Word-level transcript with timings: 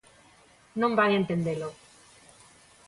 Non 0.79 0.91
van 0.99 1.11
entendelo. 1.19 1.69